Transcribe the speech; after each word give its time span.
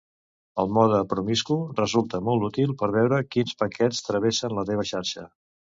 El 0.63 0.71
mode 0.77 1.01
promiscu 1.11 1.57
resulta 1.81 2.23
molt 2.31 2.49
útil 2.49 2.75
per 2.81 2.91
veure 2.99 3.23
quins 3.37 3.61
paquets 3.63 4.05
travessen 4.11 4.61
la 4.63 4.71
teva 4.73 4.93
xarxa. 4.95 5.33